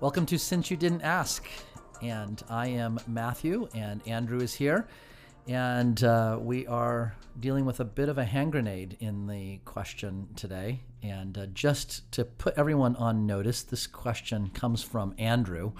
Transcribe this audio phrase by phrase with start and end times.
[0.00, 1.44] Welcome to Since You Didn't Ask.
[2.00, 4.86] And I am Matthew, and Andrew is here.
[5.48, 10.28] And uh, we are dealing with a bit of a hand grenade in the question
[10.36, 10.82] today.
[11.02, 15.72] And uh, just to put everyone on notice, this question comes from Andrew.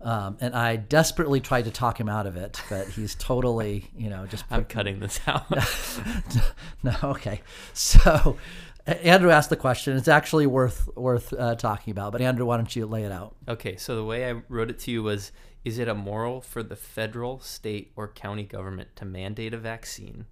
[0.00, 4.10] Um, and I desperately tried to talk him out of it, but he's totally, you
[4.10, 4.44] know, just.
[4.48, 5.50] I'm cutting this out.
[6.84, 7.40] no, okay.
[7.72, 8.36] So,
[8.86, 9.96] Andrew asked the question.
[9.96, 12.12] It's actually worth worth uh, talking about.
[12.12, 13.34] But Andrew, why don't you lay it out?
[13.48, 15.32] okay, so the way I wrote it to you was
[15.64, 20.26] Is it immoral for the federal, state, or county government to mandate a vaccine,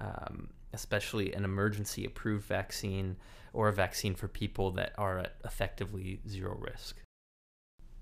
[0.00, 3.16] um, especially an emergency approved vaccine
[3.52, 6.96] or a vaccine for people that are at effectively zero risk?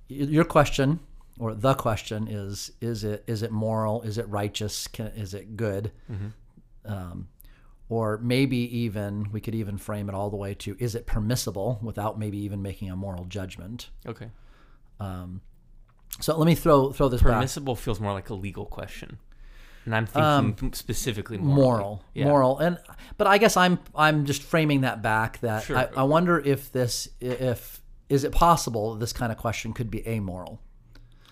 [0.09, 1.01] Your question,
[1.41, 4.03] or the question, is: Is it is it moral?
[4.03, 4.87] Is it righteous?
[4.87, 5.91] Can, is it good?
[6.85, 7.27] Um,
[7.89, 11.79] or maybe even we could even frame it all the way to: Is it permissible
[11.83, 13.91] without maybe even making a moral judgment?
[14.07, 14.31] Okay.
[15.01, 15.41] Um,
[16.21, 17.33] so let me throw throw this back.
[17.35, 19.19] Permissible feels more like a legal question.
[19.85, 21.53] And I'm thinking specifically morally.
[21.61, 22.25] Um, moral Yeah.
[22.25, 22.79] moral and
[23.19, 25.77] but i guess i'm i'm just framing that back that Sure.
[25.79, 30.05] I, I wonder if this if is it possible this kind of question could be
[30.09, 30.61] amoral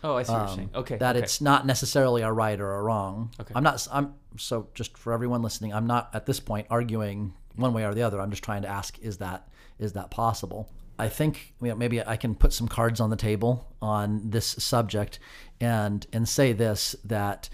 [0.04, 0.70] Oh, I see what you're saying.
[0.74, 0.94] Okay.
[0.94, 1.24] Um, that okay.
[1.24, 3.52] it's not necessarily a right or a wrong Okay.
[3.56, 7.72] i'm not i'm so just for everyone listening i'm not at this point arguing one
[7.72, 11.08] way or the other i'm just trying to ask is that is that possible i
[11.08, 15.18] think you know, maybe i can put some cards on the table on this subject
[15.60, 17.48] and and say this that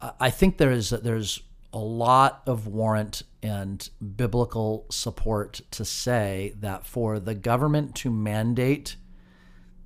[0.00, 1.40] I- I think there is there's
[1.72, 8.96] a lot of warrant and biblical support to say that for the government to mandate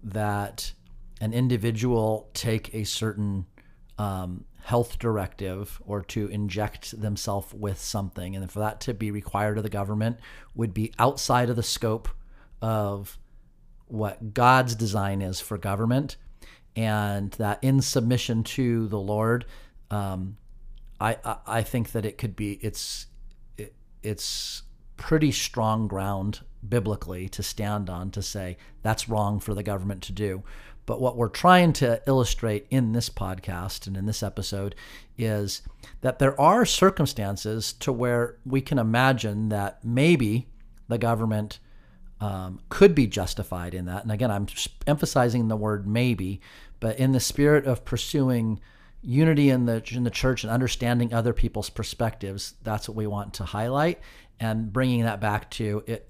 [0.04, 0.72] that
[1.22, 3.46] an individual take a certain
[3.96, 9.56] um, health directive or to inject themselves with something, and for that to be required
[9.56, 10.18] of the government
[10.56, 12.08] would be outside of the scope
[12.60, 13.20] of
[13.86, 16.16] what God's design is for government,
[16.74, 19.44] and that in submission to the Lord,
[19.92, 20.36] um,
[21.00, 23.06] I, I I think that it could be it's
[23.56, 24.64] it, it's
[24.96, 30.12] pretty strong ground biblically to stand on to say that's wrong for the government to
[30.12, 30.42] do.
[30.84, 34.74] But what we're trying to illustrate in this podcast and in this episode
[35.16, 35.62] is
[36.00, 40.48] that there are circumstances to where we can imagine that maybe
[40.88, 41.60] the government
[42.20, 44.02] um, could be justified in that.
[44.02, 44.46] And again, I'm
[44.86, 46.40] emphasizing the word maybe,
[46.80, 48.60] but in the spirit of pursuing
[49.02, 53.34] unity in the in the church and understanding other people's perspectives, that's what we want
[53.34, 54.00] to highlight
[54.38, 56.08] and bringing that back to it.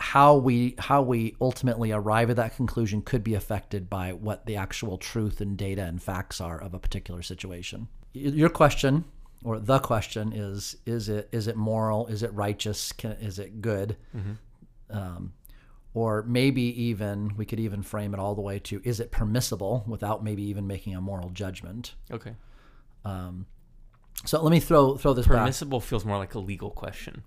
[0.00, 4.56] How we how we ultimately arrive at that conclusion could be affected by what the
[4.56, 7.88] actual truth and data and facts are of a particular situation.
[8.12, 9.04] Your question
[9.44, 12.06] or the question is is it is it moral?
[12.06, 12.92] Is it righteous?
[12.92, 13.96] Can, is it good?
[14.90, 15.32] um,
[15.94, 19.84] or maybe even we could even frame it all the way to is it permissible
[19.86, 22.34] without maybe even making a moral judgment Okay.
[24.24, 27.22] so let me throw throw this back Permissible feels more like a legal question.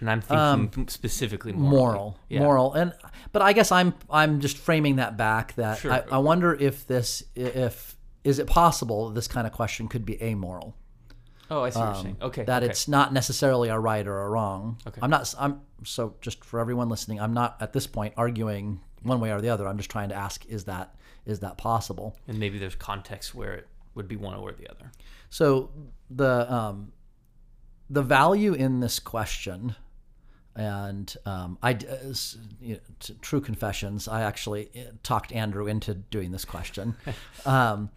[0.00, 1.66] And I'm thinking specifically morally.
[1.66, 2.40] Um, moral Yeah.
[2.40, 2.92] moral and
[3.32, 5.92] but i guess i'm i'm just framing that back that Sure.
[5.92, 10.20] I, I wonder if this if is it possible this kind of question could be
[10.22, 10.74] amoral
[11.50, 12.16] Oh, I see what you're saying.
[12.22, 12.42] Okay.
[12.42, 12.70] Um, that okay.
[12.70, 14.78] it's not necessarily a right or a wrong.
[14.86, 15.00] Okay.
[15.02, 15.34] I'm not.
[15.36, 17.20] I'm so just for everyone listening.
[17.20, 19.66] I'm not at this point arguing one way or the other.
[19.66, 20.94] I'm just trying to ask: is that
[21.26, 22.16] is that possible?
[22.28, 24.92] and maybe there's context where it would be one or the other.
[25.28, 25.70] So
[26.08, 26.92] the um,
[27.88, 29.74] the value in this question,
[30.56, 32.12] and um, I uh,
[32.60, 34.08] you know, t- true confessions.
[34.08, 36.96] I actually uh, talked Andrew into doing this question.
[37.46, 37.90] um,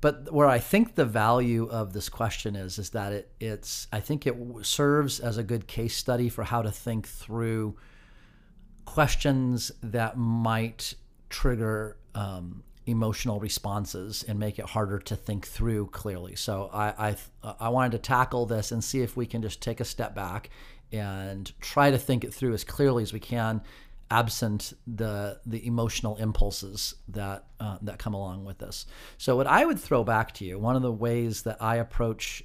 [0.00, 4.00] but where I think the value of this question is is that it it's I
[4.00, 7.76] think it serves as a good case study for how to think through
[8.84, 10.94] questions that might
[11.28, 16.34] trigger um, emotional responses and make it harder to think through clearly.
[16.34, 17.10] So I,
[17.42, 20.14] I I wanted to tackle this and see if we can just take a step
[20.14, 20.48] back
[20.92, 23.62] and try to think it through as clearly as we can,
[24.10, 28.86] absent the the emotional impulses that uh, that come along with this.
[29.18, 32.42] So what I would throw back to you, one of the ways that I approach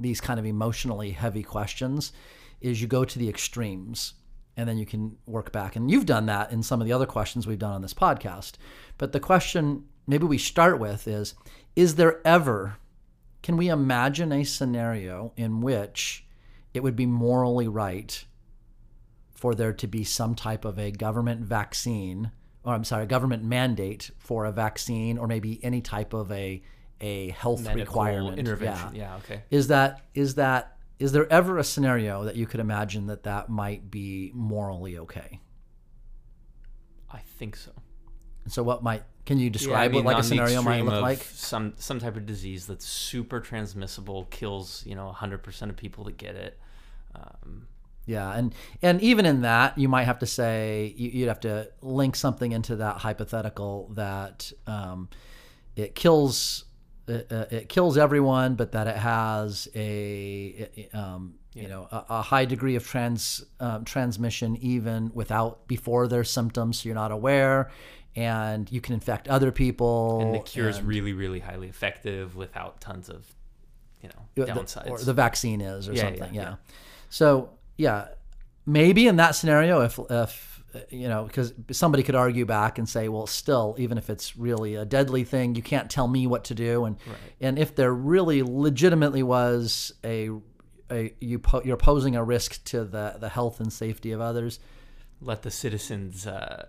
[0.00, 2.12] these kind of emotionally heavy questions
[2.60, 4.14] is you go to the extremes
[4.56, 5.76] and then you can work back.
[5.76, 8.54] And you've done that in some of the other questions we've done on this podcast.
[8.96, 11.34] But the question maybe we start with is
[11.76, 12.76] Is there ever,
[13.42, 16.26] can we imagine a scenario in which
[16.78, 18.24] it would be morally right
[19.34, 22.30] for there to be some type of a government vaccine,
[22.62, 26.62] or I'm sorry, a government mandate for a vaccine, or maybe any type of a
[27.00, 28.94] a health Medical requirement intervention.
[28.94, 29.02] Yeah.
[29.02, 29.16] Yeah.
[29.16, 29.42] Okay.
[29.50, 33.48] Is that is that is there ever a scenario that you could imagine that that
[33.48, 35.40] might be morally okay?
[37.10, 37.72] I think so.
[38.46, 41.02] So what might can you Yeah, I describe mean, what like a scenario might look
[41.02, 41.22] like?
[41.22, 46.16] Some some type of disease that's super transmissible, kills you know 100% of people that
[46.16, 46.58] get it.
[47.14, 47.66] Um,
[48.06, 51.68] Yeah, and and even in that, you might have to say you, you'd have to
[51.82, 55.08] link something into that hypothetical that um,
[55.76, 56.64] it kills
[57.06, 62.22] it, uh, it kills everyone, but that it has a um, you know a, a
[62.22, 67.70] high degree of trans um, transmission even without before there's symptoms, so you're not aware,
[68.16, 70.20] and you can infect other people.
[70.22, 73.26] and the cure is really really highly effective without tons of
[74.02, 74.88] you know the- downsides.
[74.90, 76.34] or the vaccine is or Yeah, something.
[76.34, 76.56] yeah, Yeah, yeah.
[77.10, 78.08] So yeah,
[78.66, 83.08] maybe in that scenario, if if you know, because somebody could argue back and say,
[83.08, 86.54] well, still, even if it's really a deadly thing, you can't tell me what to
[86.54, 86.84] do.
[86.84, 87.16] And Right.
[87.40, 90.30] and if there really legitimately was a
[90.90, 94.60] a you po- you're posing a risk to the the health and safety of others,
[95.20, 96.66] Let the citizens uh,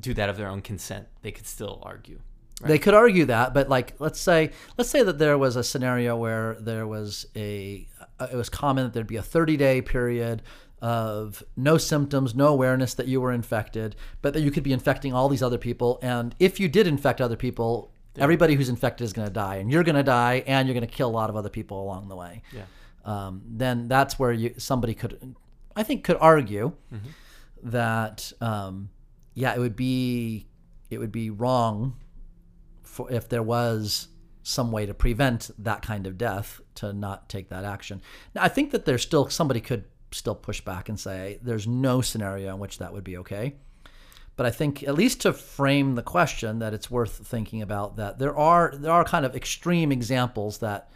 [0.00, 1.08] do that of their own consent.
[1.22, 2.20] They could still argue.
[2.64, 6.16] They could argue that, but like let's say let's say that there was a scenario
[6.16, 7.88] where there was a
[8.30, 10.42] it was common that there'd be a 30 day period
[10.80, 15.12] of no symptoms, no awareness that you were infected, but that you could be infecting
[15.12, 19.12] all these other people and if you did infect other people, everybody who's infected is
[19.12, 21.30] going to die and you're going to die and you're going to kill a lot
[21.30, 22.42] of other people along the way.
[22.52, 22.62] Yeah.
[23.04, 25.34] Um, then that's where you somebody could
[25.74, 26.72] I think could argue
[27.62, 28.90] that um,
[29.34, 30.46] yeah, it would be
[30.90, 31.96] it would be wrong
[32.82, 34.08] for if there was
[34.42, 38.02] some way to prevent that kind of death to not take that action.
[38.34, 42.00] Now, I think that there's still somebody could still push back and say there's no
[42.00, 43.56] scenario in which that would be okay.
[44.36, 48.18] But I think at least to frame the question that it's worth thinking about that
[48.18, 50.90] there are there are kind of extreme examples that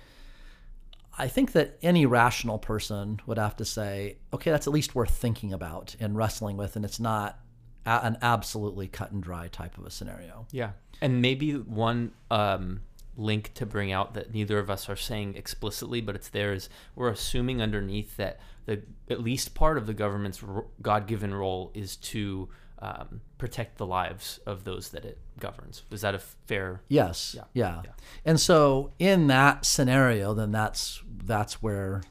[1.19, 5.11] I think that any rational person would have to say, okay, that's at least worth
[5.11, 7.39] thinking about and wrestling with, and it's not
[7.87, 10.47] a- an absolutely cut and dry type of a scenario.
[10.51, 10.73] Yeah.
[11.01, 12.83] And maybe one um,
[13.17, 16.69] link to bring out that neither of us are saying explicitly, but it's there is
[16.95, 20.43] we're assuming underneath that the at least part of the government's
[20.83, 22.49] God given role is to
[22.79, 25.83] um, protect the lives of those that it governs.
[25.91, 26.83] Is that a fair?
[26.89, 27.35] Yes.
[27.35, 27.45] Yeah.
[27.55, 27.81] Yeah.
[27.85, 27.91] Yeah.
[28.25, 32.03] And so in that scenario, then that's that's where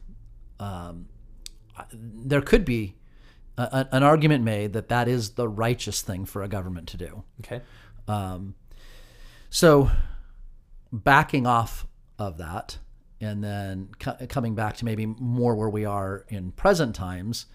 [0.60, 1.08] um,
[1.94, 2.96] there could be
[3.58, 7.24] a- an argument made that that is the righteous thing for a government to do.
[7.42, 7.62] Okay.
[8.08, 8.56] Um,
[9.50, 9.92] so
[11.04, 11.88] backing off
[12.18, 12.78] of that,
[13.22, 17.46] and then co- coming back to maybe more where we are in present times.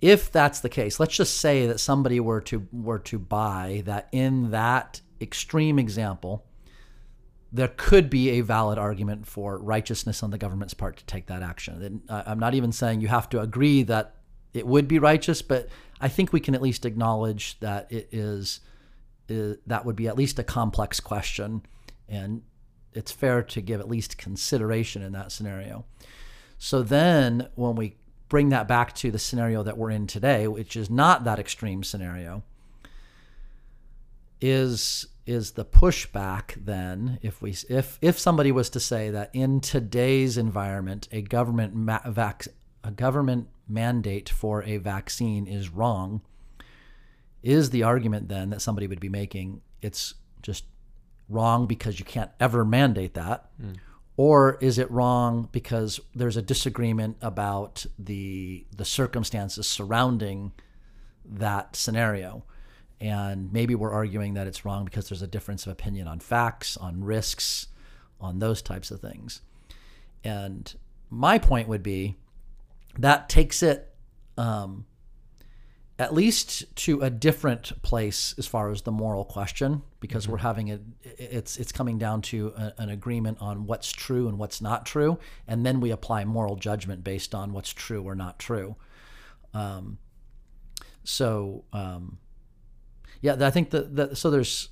[0.00, 4.08] If that's the case, let's just say that somebody were to were to buy that
[4.12, 6.44] in that extreme example,
[7.50, 11.42] there could be a valid argument for righteousness on the government's part to take that
[11.42, 12.02] action.
[12.08, 14.16] I- uh, I'm not even saying you have to agree that
[14.52, 15.68] it would be righteous, but
[16.00, 18.60] I think we can at least acknowledge that it is,
[19.28, 21.62] is that would be at least a complex question,
[22.08, 22.42] and
[22.92, 25.84] it's fair to give at least consideration in that scenario.
[26.58, 27.96] So then, when we
[28.28, 31.82] bring that back to the scenario that we're in today, which is not that extreme
[31.82, 32.42] scenario,
[34.40, 39.60] is is the pushback then if we if if somebody was to say that in
[39.60, 42.46] today's environment a government ma- vac,
[42.84, 46.20] a government mandate for a vaccine is wrong
[47.42, 50.64] is the argument then that somebody would be making it's just
[51.28, 53.50] wrong because you can't ever mandate that?
[54.16, 60.52] Or is it wrong because there's a disagreement about the the circumstances surrounding
[61.24, 62.44] that scenario?
[62.98, 66.78] And maybe we're arguing that it's wrong because there's a difference of opinion on facts
[66.78, 67.68] on risks
[68.18, 69.42] on those types of things.
[70.24, 70.74] And
[71.10, 72.16] my point would be
[72.98, 73.94] that takes it
[74.38, 74.86] um,
[75.98, 80.70] at least to a different place as far as the moral question because we're having
[80.70, 84.84] a it's it's coming down to a, an agreement on what's true and what's not
[84.84, 88.76] true and then we apply moral judgment based on what's true or not true.
[89.54, 89.98] Um,
[91.02, 92.18] so um,
[93.22, 94.68] yeah i think that, that so there's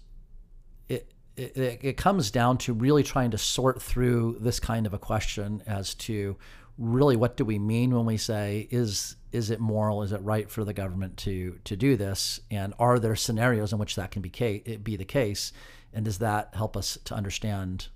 [0.88, 4.98] it, it it comes down to really trying to sort through this kind of a
[4.98, 6.36] question as to
[6.78, 10.50] really what do we mean when we say is is it moral is it right
[10.50, 14.20] for the government to to do this and are there scenarios in which that can
[14.22, 15.52] be ca- be the case
[15.92, 17.88] and does that help us to understand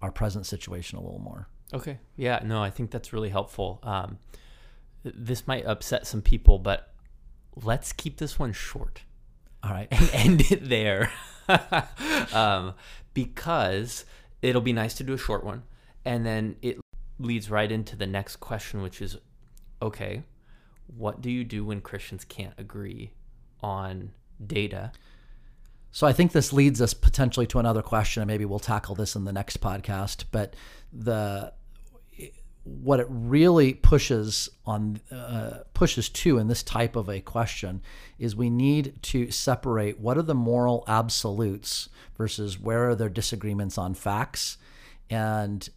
[0.00, 2.00] our present situation a little more Okay.
[2.16, 2.40] Yeah.
[2.44, 3.80] No, I think that's really helpful.
[3.82, 4.18] Um,
[5.04, 6.92] this might upset some people, but
[7.56, 9.04] let's keep this one short.
[9.64, 11.10] all right and end it there
[12.34, 12.74] um,
[13.14, 14.04] because
[14.42, 15.62] it'll be nice to do a short one
[16.04, 16.78] and then it
[17.22, 19.16] leads right into the next question which is
[19.80, 20.22] okay
[20.96, 23.12] what do you do when christians can't agree
[23.62, 24.10] on
[24.44, 24.92] data
[25.94, 29.14] So I think this leads us potentially to another question, and maybe we'll tackle this
[29.14, 30.24] in the next podcast.
[30.32, 30.56] But
[30.90, 31.52] the
[32.64, 37.82] what it really pushes on uh, pushes to in this type of a question
[38.18, 43.76] is we need to separate what are the moral absolutes versus where are there disagreements
[43.76, 44.58] on facts
[45.10, 45.68] and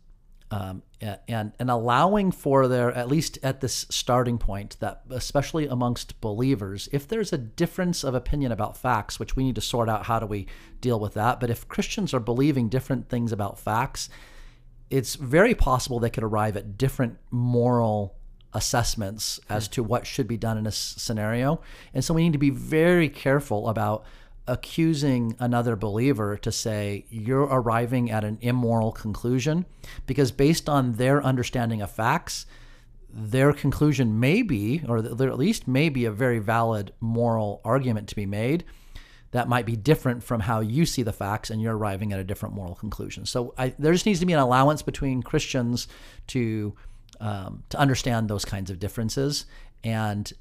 [0.55, 0.83] um,
[1.27, 6.87] and and allowing for there at least at this starting point that especially amongst believers
[6.91, 10.19] if there's a difference of opinion about facts which we need to sort out how
[10.19, 10.47] do we
[10.81, 14.09] deal with that but if christians are believing different things about facts
[14.89, 18.15] it's very possible they could arrive at different moral
[18.53, 21.59] assessments as to what should be done in a scenario.
[21.93, 24.05] And so we need to be very careful about
[24.47, 29.65] accusing another believer to say you're arriving at an immoral conclusion
[30.05, 32.45] because based on their understanding of facts
[33.11, 38.07] their conclusion may be or there at least may be a very valid moral argument
[38.07, 38.63] to be made
[39.31, 42.23] that might be different from how you see the facts and you're arriving at a
[42.23, 43.25] different moral conclusion.
[43.25, 45.89] So I, there just needs to be an allowance between christians
[46.27, 46.73] to
[47.19, 49.45] um, to understand those kinds of differences
[49.83, 50.31] and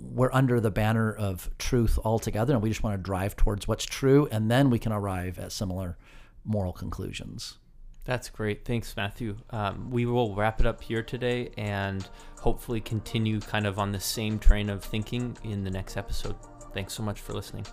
[0.00, 3.84] we're under the banner of truth altogether and we just want to drive towards what's
[3.84, 5.96] true and then we can arrive at similar
[6.44, 7.58] moral conclusions.
[8.04, 8.64] That's great.
[8.64, 9.36] Thanks matthew.
[9.50, 12.08] Um, we will wrap it up here today and
[12.40, 16.36] hopefully continue kind of on the same train of thinking in the next episode.
[16.72, 17.66] Thanks so much for listening